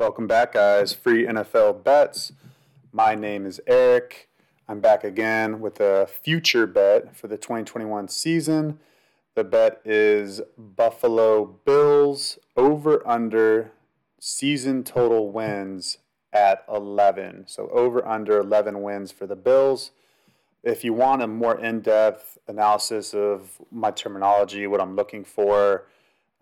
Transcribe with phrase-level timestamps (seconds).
[0.00, 0.94] Welcome back, guys.
[0.94, 2.32] Free NFL bets.
[2.90, 4.30] My name is Eric.
[4.66, 8.80] I'm back again with a future bet for the 2021 season.
[9.34, 13.72] The bet is Buffalo Bills over under
[14.18, 15.98] season total wins
[16.32, 17.44] at 11.
[17.48, 19.90] So over under 11 wins for the Bills.
[20.62, 25.84] If you want a more in depth analysis of my terminology, what I'm looking for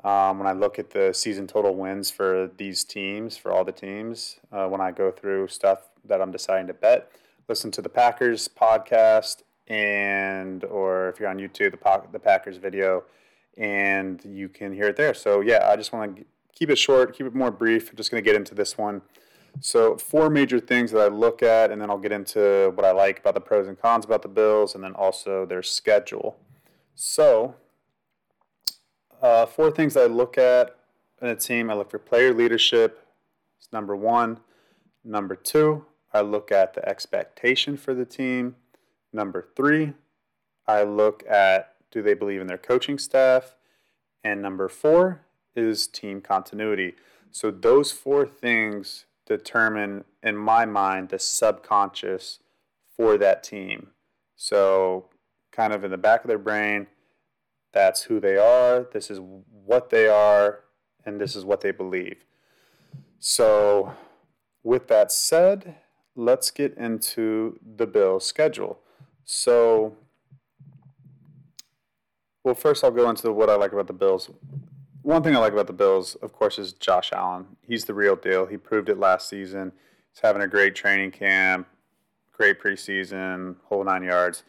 [0.05, 3.73] um, when I look at the season total wins for these teams, for all the
[3.73, 7.11] teams, uh, when I go through stuff that I'm deciding to bet,
[7.49, 13.05] listen to the Packers podcast and or if you're on YouTube, the the Packers video,
[13.57, 15.15] and you can hear it there.
[15.15, 17.91] So yeah, I just want to keep it short, keep it more brief.
[17.91, 19.03] I'm just going to get into this one.
[19.61, 22.93] So, four major things that I look at, and then I'll get into what I
[22.93, 26.39] like about the pros and cons about the Bills, and then also their schedule.
[26.95, 27.55] So,
[29.23, 30.77] uh, four things I look at
[31.21, 33.07] in a team I look for player leadership,
[33.59, 34.41] it's number one.
[35.05, 38.57] Number two, I look at the expectation for the team.
[39.13, 39.95] Number three,
[40.67, 43.55] I look at do they believe in their coaching staff?
[44.23, 45.23] And number four
[45.57, 46.95] is team continuity.
[47.31, 52.41] So, those four things determine, in my mind, the subconscious
[52.97, 53.89] for that team.
[54.37, 55.07] So,
[55.53, 56.87] kind of in the back of their brain,
[57.73, 60.65] that's who they are, this is what they are,
[61.05, 62.25] and this is what they believe.
[63.19, 63.95] So,
[64.63, 65.77] with that said,
[66.15, 68.81] let's get into the Bills' schedule.
[69.25, 69.97] So,
[72.45, 74.31] well, first I'll go into what I like about the Bills
[75.09, 77.57] one thing I like about the Bills, of course, is Josh Allen.
[77.63, 78.45] He's the real deal.
[78.45, 79.73] He proved it last season.
[80.13, 81.67] He's having a great training camp,
[82.31, 84.43] great preseason, whole nine yards.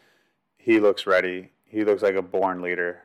[0.58, 1.52] He looks ready.
[1.64, 3.04] He looks like a born leader,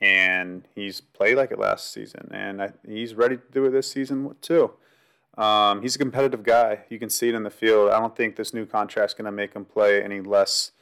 [0.00, 3.90] and he's played like it last season, and I, he's ready to do it this
[3.90, 4.72] season too.
[5.36, 6.80] Um, he's a competitive guy.
[6.88, 7.90] You can see it in the field.
[7.90, 10.72] I don't think this new contract's going to make him play any less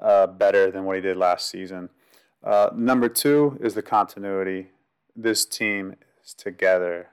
[0.00, 1.90] uh, better than what he did last season.
[2.42, 4.68] Uh, number two is the continuity
[5.14, 5.94] this team
[6.24, 7.08] is together.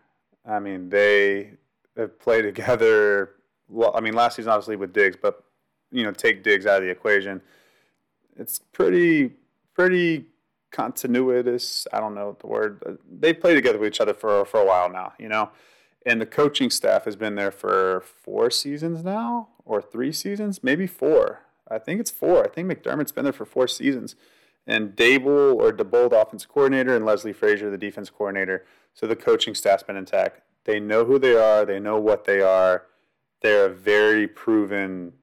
[0.46, 1.52] I mean, they
[1.96, 3.32] have played together.
[3.70, 5.44] Well, I mean, last season obviously with Diggs, but
[5.92, 7.42] you know, take Diggs out of the equation.
[8.38, 9.34] It's pretty,
[9.74, 10.26] pretty
[10.72, 11.88] continuous.
[11.94, 12.84] I don't know the word.
[12.86, 15.14] Uh, they play together with each other for for a while now.
[15.20, 15.50] You know,
[16.06, 20.88] and the coaching staff has been there for four seasons now, or three seasons, maybe
[20.88, 21.42] four.
[21.70, 22.46] I think it's four.
[22.46, 24.16] I think McDermott's been there for four seasons
[24.68, 28.66] and Daboll or DeBold, offensive coordinator, and Leslie Frazier, the defense coordinator.
[28.94, 30.42] So the coaching staff's been intact.
[30.66, 31.66] They know who they are.
[31.66, 32.84] They know what they are.
[33.42, 35.14] They're a very proven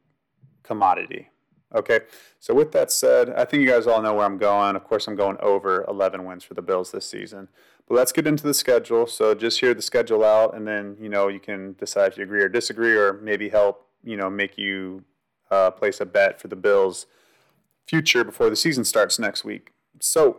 [0.62, 1.28] commodity.
[1.74, 2.00] Okay.
[2.38, 4.76] So with that said, I think you guys all know where I'm going.
[4.76, 7.48] Of course, I'm going over 11 wins for the Bills this season.
[7.88, 9.06] But let's get into the schedule.
[9.06, 12.24] So just hear the schedule out, and then you know you can decide if you
[12.24, 15.04] agree or disagree, or maybe help you know make you
[15.50, 17.06] uh, place a bet for the Bills
[17.86, 19.72] future before the season starts next week.
[20.00, 20.38] So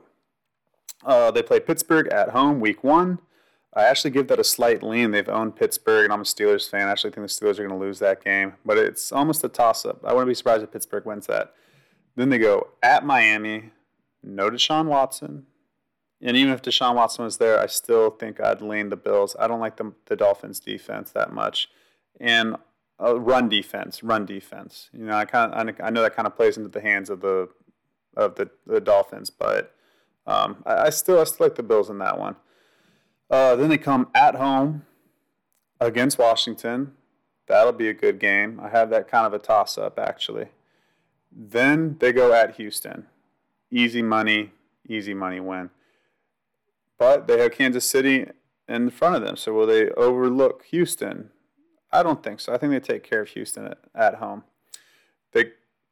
[1.03, 3.19] uh, they play Pittsburgh at home week one.
[3.75, 5.11] I actually give that a slight lean.
[5.11, 6.87] They've owned Pittsburgh, and I'm a Steelers fan.
[6.87, 9.49] I actually think the Steelers are going to lose that game, but it's almost a
[9.49, 10.03] toss up.
[10.05, 11.53] I wouldn't be surprised if Pittsburgh wins that.
[12.15, 13.71] Then they go at Miami,
[14.23, 15.45] no Deshaun Watson.
[16.21, 19.35] And even if Deshaun Watson was there, I still think I'd lean the Bills.
[19.37, 21.69] I don't like the, the Dolphins defense that much.
[22.19, 22.55] And
[23.01, 24.89] uh, run defense, run defense.
[24.93, 27.19] You know, I kind of I know that kind of plays into the hands of
[27.19, 27.49] the
[28.15, 29.75] of the, the Dolphins, but
[30.25, 32.37] um, I, I, still I still like the Bills in that one.
[33.29, 34.85] Uh, then they come at home
[35.79, 36.93] against Washington.
[37.47, 38.59] That'll be a good game.
[38.61, 40.47] I have that kind of a toss up actually.
[41.31, 43.07] Then they go at Houston.
[43.69, 44.51] Easy money,
[44.87, 45.69] easy money win.
[46.97, 48.27] But they have Kansas City
[48.69, 49.35] in front of them.
[49.35, 51.31] So will they overlook Houston?
[51.91, 52.53] I don't think so.
[52.53, 54.43] I think they take care of Houston at, at home.
[55.33, 55.51] They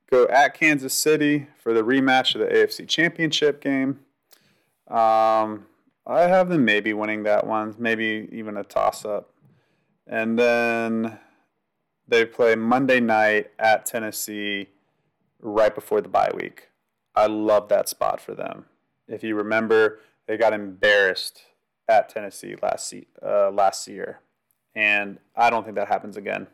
[0.10, 4.00] go at Kansas City for the rematch of the AFC Championship game.
[4.88, 5.66] Um,
[6.06, 9.30] I have them maybe winning that one, maybe even a toss up.
[10.06, 11.18] And then
[12.08, 14.68] they play Monday night at Tennessee
[15.40, 16.70] right before the bye week.
[17.16, 18.66] I love that spot for them.
[19.08, 21.44] If you remember, they got embarrassed
[21.88, 24.20] at Tennessee last uh, last year
[24.76, 26.48] and I don't think that happens again.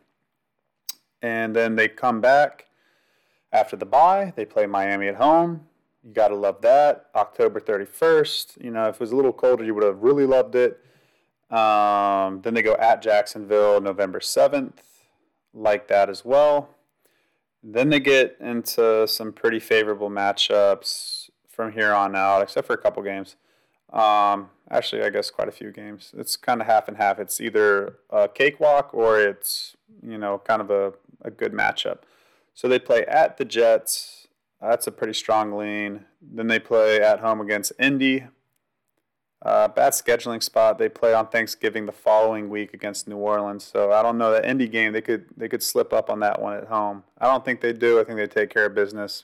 [1.22, 2.66] And then they come back
[3.52, 4.34] after the bye.
[4.36, 5.68] They play Miami at home.
[6.10, 7.06] You got to love that.
[7.14, 8.64] October 31st.
[8.64, 10.84] You know, if it was a little colder, you would have really loved it.
[11.52, 14.74] Um, then they go at Jacksonville November 7th.
[15.54, 16.70] Like that as well.
[17.62, 22.78] Then they get into some pretty favorable matchups from here on out, except for a
[22.82, 23.36] couple games.
[23.94, 26.12] Um, actually, I guess quite a few games.
[26.18, 27.20] It's kind of half and half.
[27.20, 32.00] It's either a cakewalk or it's you know kind of a, a good matchup.
[32.56, 34.19] So they play at the Jets.
[34.62, 36.06] That's a pretty strong lean.
[36.22, 38.26] Then they play at home against Indy.
[39.42, 40.78] Uh, bad scheduling spot.
[40.78, 43.64] They play on Thanksgiving the following week against New Orleans.
[43.64, 44.92] So I don't know that Indy game.
[44.92, 47.04] They could they could slip up on that one at home.
[47.18, 48.02] I don't think they do.
[48.02, 49.24] I think they take care of business.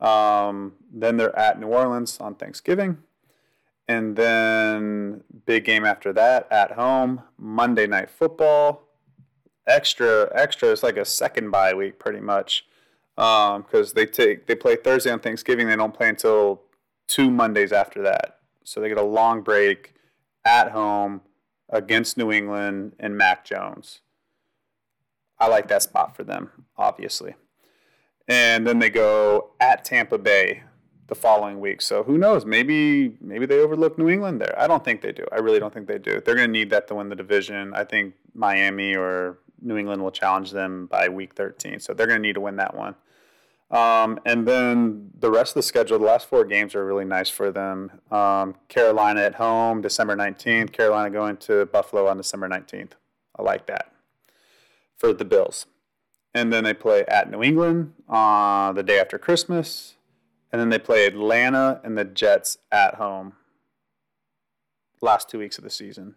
[0.00, 2.98] Um, then they're at New Orleans on Thanksgiving,
[3.88, 8.82] and then big game after that at home Monday Night Football.
[9.66, 10.70] Extra extra.
[10.70, 12.66] It's like a second bye week pretty much
[13.16, 15.68] because um, they take they play Thursday on Thanksgiving.
[15.68, 16.62] They don't play until
[17.06, 18.38] two Mondays after that.
[18.64, 19.94] So they get a long break
[20.44, 21.20] at home
[21.68, 24.00] against New England and Mac Jones.
[25.38, 27.34] I like that spot for them, obviously.
[28.26, 30.62] And then they go at Tampa Bay
[31.08, 31.82] the following week.
[31.82, 32.46] So who knows?
[32.46, 34.58] Maybe maybe they overlook New England there.
[34.58, 35.26] I don't think they do.
[35.32, 36.20] I really don't think they do.
[36.20, 37.74] They're going to need that to win the division.
[37.74, 41.80] I think Miami or New England will challenge them by week 13.
[41.80, 42.94] So they're going to need to win that one.
[43.74, 47.28] Um, and then the rest of the schedule, the last four games are really nice
[47.28, 47.90] for them.
[48.08, 50.70] Um, Carolina at home, December 19th.
[50.70, 52.92] Carolina going to Buffalo on December 19th.
[53.36, 53.92] I like that
[54.96, 55.66] for the Bills.
[56.32, 59.96] And then they play at New England uh, the day after Christmas.
[60.52, 63.32] And then they play Atlanta and the Jets at home
[65.00, 66.14] last two weeks of the season.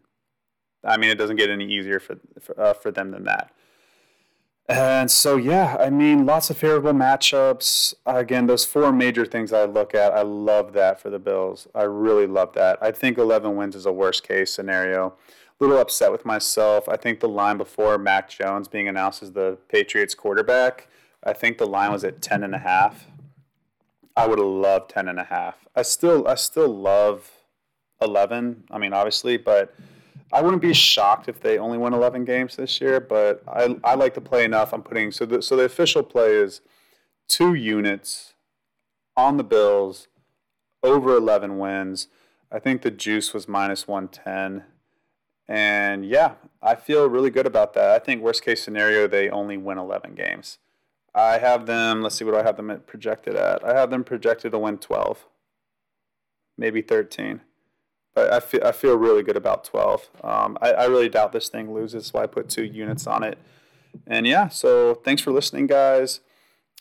[0.84, 3.52] I mean, it doesn't get any easier for, for, uh, for them than that.
[4.70, 7.94] And so, yeah, I mean, lots of favorable matchups.
[8.06, 11.68] Again, those four major things I look at, I love that for the Bills.
[11.74, 12.78] I really love that.
[12.82, 15.14] I think 11 wins is a worst case scenario.
[15.60, 16.90] A little upset with myself.
[16.90, 20.90] I think the line before Mac Jones being announced as the Patriots quarterback,
[21.24, 23.08] I think the line was at 10 and a half.
[24.18, 25.66] I would have loved 10 and a half.
[25.76, 27.32] I still, I still love
[28.02, 28.66] 11.
[28.70, 29.74] I mean, obviously, but
[30.32, 33.96] I wouldn't be shocked if they only win 11 games this year, but I, I
[33.96, 34.74] like to play enough.
[34.74, 36.62] I'm putting so the so the official play is
[37.28, 38.34] two units
[39.16, 40.08] on the Bills
[40.84, 42.08] over 11 wins.
[42.52, 44.66] I think the juice was minus 110.
[45.48, 47.92] And yeah, I feel really good about that.
[47.92, 50.58] I think worst case scenario they only win 11 games.
[51.16, 53.64] I have them, let's see what do I have them projected at.
[53.64, 55.26] I have them projected to win 12.
[56.58, 57.42] Maybe 13.
[58.18, 60.10] I, feel I feel really good about 12.
[60.24, 63.38] Um, I, I really doubt this thing loses, so I put two units on it.
[64.06, 66.20] And yeah, so thanks for listening, guys.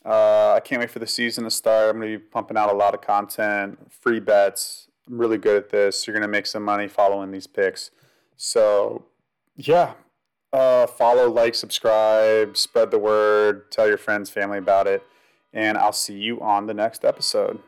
[0.05, 1.91] Uh, I can't wait for the season to start.
[1.91, 4.89] I'm going to be pumping out a lot of content, free bets.
[5.09, 6.07] I'm really good at this.
[6.07, 7.91] You're going to make some money following these picks.
[8.37, 9.05] So,
[9.57, 9.95] yeah,
[10.53, 15.03] uh, follow, like, subscribe, spread the word, tell your friends, family about it.
[15.53, 17.59] And I'll see you on the next episode.